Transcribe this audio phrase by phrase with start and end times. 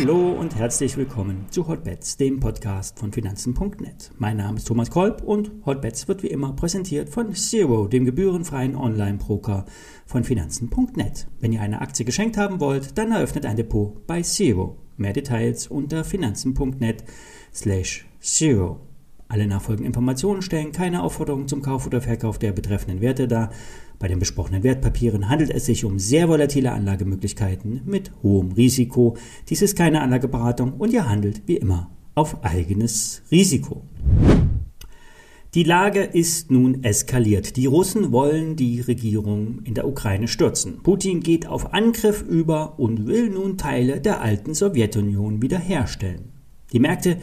[0.00, 4.12] Hallo und herzlich willkommen zu Hotbets, dem Podcast von Finanzen.net.
[4.16, 8.76] Mein Name ist Thomas Kolb und Hotbets wird wie immer präsentiert von Zero, dem gebührenfreien
[8.76, 9.66] Online-Broker
[10.06, 11.26] von Finanzen.net.
[11.40, 14.78] Wenn ihr eine Aktie geschenkt haben wollt, dann eröffnet ein Depot bei Zero.
[14.96, 17.04] Mehr Details unter Finanzen.net
[17.52, 18.80] slash Zero.
[19.30, 23.50] Alle nachfolgenden Informationen stellen keine Aufforderung zum Kauf oder Verkauf der betreffenden Werte dar.
[24.00, 29.16] Bei den besprochenen Wertpapieren handelt es sich um sehr volatile Anlagemöglichkeiten mit hohem Risiko.
[29.48, 33.84] Dies ist keine Anlageberatung und ihr handelt wie immer auf eigenes Risiko.
[35.54, 37.56] Die Lage ist nun eskaliert.
[37.56, 40.82] Die Russen wollen die Regierung in der Ukraine stürzen.
[40.82, 46.32] Putin geht auf Angriff über und will nun Teile der alten Sowjetunion wiederherstellen.
[46.72, 47.18] Die Märkte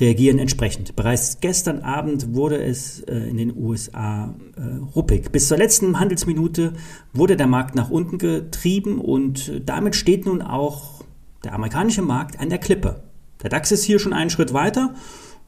[0.00, 0.96] reagieren entsprechend.
[0.96, 4.60] Bereits gestern Abend wurde es äh, in den USA äh,
[4.94, 5.30] ruppig.
[5.32, 6.74] Bis zur letzten Handelsminute
[7.12, 11.04] wurde der Markt nach unten getrieben und damit steht nun auch
[11.44, 13.02] der amerikanische Markt an der Klippe.
[13.42, 14.94] Der DAX ist hier schon einen Schritt weiter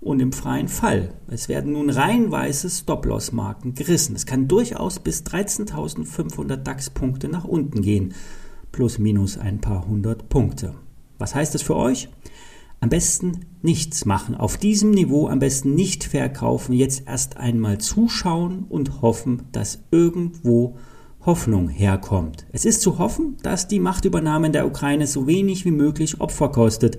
[0.00, 1.12] und im freien Fall.
[1.28, 4.14] Es werden nun reihenweise Stop-Loss-Marken gerissen.
[4.14, 8.14] Es kann durchaus bis 13.500 DAX-Punkte nach unten gehen,
[8.70, 10.74] plus minus ein paar hundert Punkte.
[11.18, 12.08] Was heißt das für euch?
[12.80, 14.34] Am besten nichts machen.
[14.34, 16.72] Auf diesem Niveau am besten nicht verkaufen.
[16.72, 20.76] Jetzt erst einmal zuschauen und hoffen, dass irgendwo
[21.26, 22.46] Hoffnung herkommt.
[22.52, 26.50] Es ist zu hoffen, dass die Machtübernahme in der Ukraine so wenig wie möglich Opfer
[26.50, 26.98] kostet.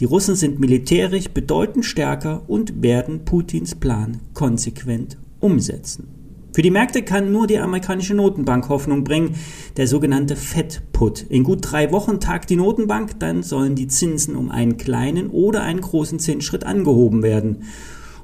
[0.00, 6.23] Die Russen sind militärisch bedeutend stärker und werden Putins Plan konsequent umsetzen.
[6.54, 9.34] Für die Märkte kann nur die amerikanische Notenbank Hoffnung bringen,
[9.76, 11.22] der sogenannte Fed-Put.
[11.22, 15.64] In gut drei Wochen tagt die Notenbank, dann sollen die Zinsen um einen kleinen oder
[15.64, 17.64] einen großen Zinsschritt angehoben werden.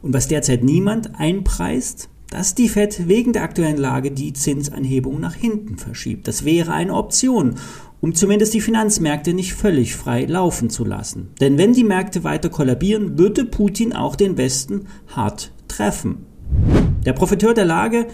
[0.00, 5.34] Und was derzeit niemand einpreist, dass die Fed wegen der aktuellen Lage die Zinsanhebung nach
[5.34, 6.28] hinten verschiebt.
[6.28, 7.56] Das wäre eine Option,
[8.00, 11.30] um zumindest die Finanzmärkte nicht völlig frei laufen zu lassen.
[11.40, 16.29] Denn wenn die Märkte weiter kollabieren, würde Putin auch den Westen hart treffen.
[17.06, 18.08] Der Profiteur der Lage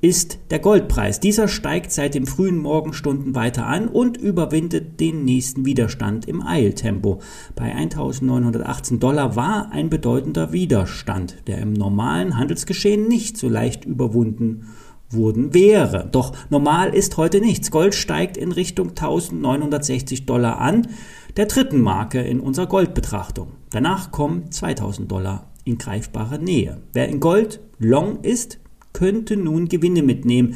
[0.00, 1.20] ist der Goldpreis.
[1.20, 7.20] Dieser steigt seit den frühen Morgenstunden weiter an und überwindet den nächsten Widerstand im Eiltempo.
[7.54, 14.68] Bei 1918 Dollar war ein bedeutender Widerstand, der im normalen Handelsgeschehen nicht so leicht überwunden
[15.10, 16.08] wurden wäre.
[16.10, 17.70] Doch normal ist heute nichts.
[17.70, 20.88] Gold steigt in Richtung 1960 Dollar an,
[21.36, 23.48] der dritten Marke in unserer Goldbetrachtung.
[23.68, 26.80] Danach kommen 2000 Dollar in greifbarer Nähe.
[26.94, 28.60] Wer in Gold long ist,
[28.92, 30.54] könnte nun Gewinne mitnehmen.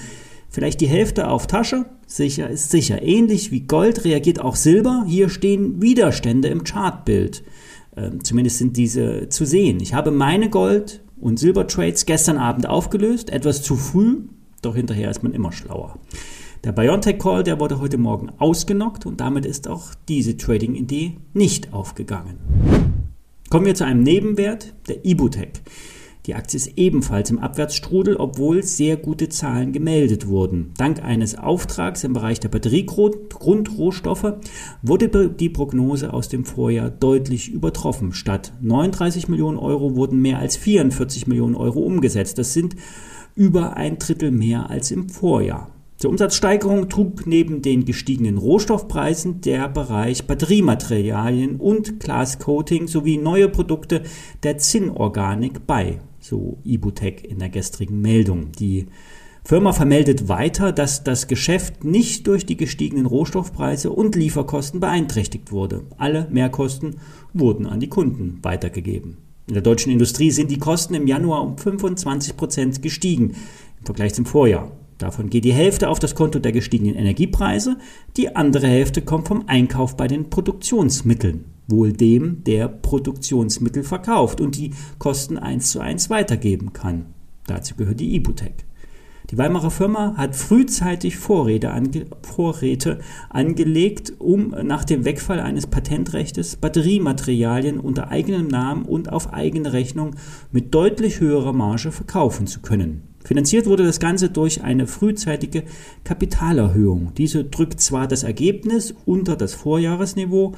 [0.48, 3.02] Vielleicht die Hälfte auf Tasche, sicher ist sicher.
[3.02, 5.04] Ähnlich wie Gold reagiert auch Silber.
[5.08, 7.42] Hier stehen Widerstände im Chartbild.
[7.96, 9.80] Ähm, zumindest sind diese zu sehen.
[9.80, 14.18] Ich habe meine Gold- und Silbertrades gestern Abend aufgelöst, etwas zu früh,
[14.62, 15.98] doch hinterher ist man immer schlauer.
[16.64, 21.72] Der Biontech Call, der wurde heute Morgen ausgenockt und damit ist auch diese Trading-Idee nicht
[21.72, 22.38] aufgegangen.
[23.50, 25.60] Kommen wir zu einem Nebenwert, der Ibutec.
[26.26, 30.72] Die Aktie ist ebenfalls im Abwärtsstrudel, obwohl sehr gute Zahlen gemeldet wurden.
[30.78, 34.32] Dank eines Auftrags im Bereich der Batteriegrundrohstoffe
[34.80, 38.14] wurde die Prognose aus dem Vorjahr deutlich übertroffen.
[38.14, 42.38] Statt 39 Millionen Euro wurden mehr als 44 Millionen Euro umgesetzt.
[42.38, 42.74] Das sind
[43.36, 45.68] über ein Drittel mehr als im Vorjahr.
[45.98, 54.02] Zur Umsatzsteigerung trug neben den gestiegenen Rohstoffpreisen der Bereich Batteriematerialien und Glascoating sowie neue Produkte
[54.42, 58.50] der Zinnorganik bei, so Ibutec in der gestrigen Meldung.
[58.52, 58.86] Die
[59.44, 65.82] Firma vermeldet weiter, dass das Geschäft nicht durch die gestiegenen Rohstoffpreise und Lieferkosten beeinträchtigt wurde.
[65.98, 66.96] Alle Mehrkosten
[67.34, 69.18] wurden an die Kunden weitergegeben.
[69.46, 73.34] In der deutschen Industrie sind die Kosten im Januar um 25 Prozent gestiegen
[73.80, 74.72] im Vergleich zum Vorjahr.
[75.04, 77.76] Davon geht die Hälfte auf das Konto der gestiegenen Energiepreise,
[78.16, 84.56] die andere Hälfte kommt vom Einkauf bei den Produktionsmitteln, wohl dem, der Produktionsmittel verkauft und
[84.56, 87.04] die Kosten eins zu eins weitergeben kann.
[87.46, 88.64] Dazu gehört die Ibutec.
[89.30, 96.56] Die Weimarer Firma hat frühzeitig Vorräte, ange Vorräte, angelegt, um nach dem Wegfall eines Patentrechtes
[96.56, 100.16] Batteriematerialien unter eigenem Namen und auf eigene Rechnung
[100.50, 103.13] mit deutlich höherer Marge verkaufen zu können.
[103.24, 105.64] Finanziert wurde das Ganze durch eine frühzeitige
[106.04, 107.12] Kapitalerhöhung.
[107.16, 110.52] Diese drückt zwar das Ergebnis unter das Vorjahresniveau,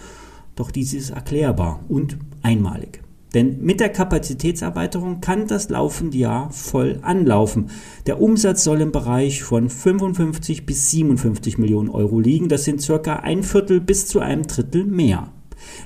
[0.56, 3.02] doch dies ist erklärbar und einmalig.
[3.34, 7.66] Denn mit der Kapazitätserweiterung kann das laufende Jahr voll anlaufen.
[8.06, 12.48] Der Umsatz soll im Bereich von 55 bis 57 Millionen Euro liegen.
[12.48, 15.32] Das sind circa ein Viertel bis zu einem Drittel mehr.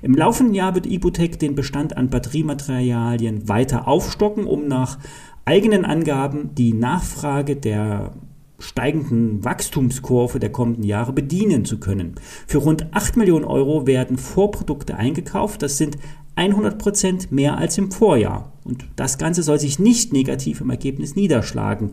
[0.03, 4.99] Im laufenden Jahr wird Ibutec den Bestand an Batteriematerialien weiter aufstocken, um nach
[5.45, 8.13] eigenen Angaben die Nachfrage der
[8.59, 12.15] steigenden Wachstumskurve der kommenden Jahre bedienen zu können.
[12.47, 15.63] Für rund 8 Millionen Euro werden Vorprodukte eingekauft.
[15.63, 15.97] Das sind
[16.37, 18.53] 100 Prozent mehr als im Vorjahr.
[18.65, 21.93] Und das Ganze soll sich nicht negativ im Ergebnis niederschlagen.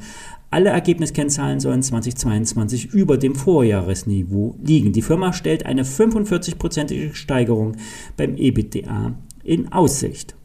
[0.49, 4.93] Alle Ergebniskennzahlen sollen 2022 über dem Vorjahresniveau liegen.
[4.93, 7.75] Die Firma stellt eine 45-prozentige Steigerung
[8.15, 10.35] beim EBITDA in Aussicht.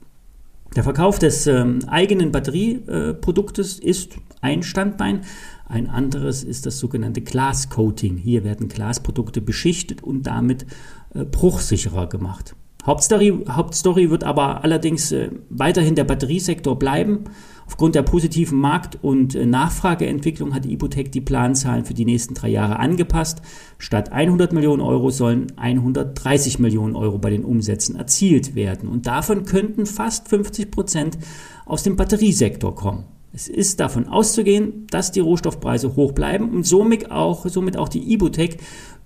[0.74, 5.20] Der Verkauf des ähm, eigenen Batterieproduktes äh, ist ein Standbein.
[5.66, 8.16] Ein anderes ist das sogenannte Glascoating.
[8.16, 10.66] Hier werden Glasprodukte beschichtet und damit
[11.14, 12.54] äh, bruchsicherer gemacht.
[12.84, 17.25] Hauptstory, Hauptstory wird aber allerdings äh, weiterhin der Batteriesektor bleiben.
[17.64, 22.49] Aufgrund der positiven Markt- und äh, Nachfrageentwicklung hat Ibotec die Planzahlen für die nächsten drei
[22.49, 23.40] Jahre angepasst.
[23.79, 28.88] Statt 100 Millionen Euro sollen 130 Millionen Euro bei den Umsätzen erzielt werden.
[28.88, 31.19] Und davon könnten fast 50 Prozent
[31.64, 33.05] aus dem Batteriesektor kommen.
[33.32, 38.12] Es ist davon auszugehen, dass die Rohstoffpreise hoch bleiben und somit auch, somit auch die
[38.12, 38.58] Ibotec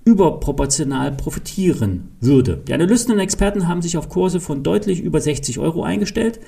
[0.06, 2.62] überproportional profitieren würde.
[2.68, 6.38] Die Analysten und Experten haben sich auf Kurse von deutlich über 60 Euro eingestellt,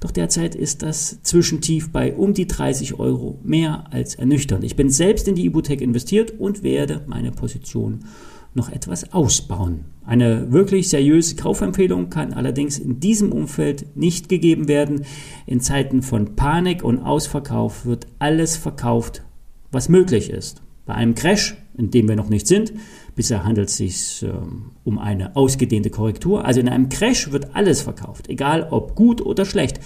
[0.00, 4.64] doch derzeit ist das Zwischentief bei um die 30 Euro mehr als ernüchternd.
[4.64, 8.06] Ich bin selbst in die Ibutec investiert und werde meine Position
[8.54, 9.84] noch etwas ausbauen.
[10.06, 15.04] Eine wirklich seriöse Kaufempfehlung kann allerdings in diesem Umfeld nicht gegeben werden.
[15.46, 19.22] In Zeiten von Panik und Ausverkauf wird alles verkauft,
[19.70, 20.62] was möglich ist.
[20.86, 22.72] Bei einem Crash, in dem wir noch nicht sind,
[23.14, 27.82] bisher handelt es sich ähm, um eine ausgedehnte Korrektur, also in einem Crash wird alles
[27.82, 29.80] verkauft, egal ob gut oder schlecht.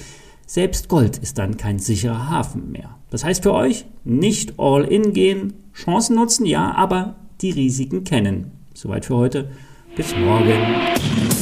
[0.47, 2.97] Selbst Gold ist dann kein sicherer Hafen mehr.
[3.11, 8.53] Das heißt für euch, nicht all in gehen, Chancen nutzen, ja, aber die Risiken kennen.
[8.73, 9.51] Soweit für heute.
[9.97, 11.36] Bis morgen.